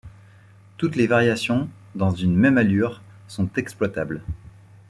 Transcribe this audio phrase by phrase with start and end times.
[0.77, 4.23] Toutes les variations dans une même allure sont exploitables.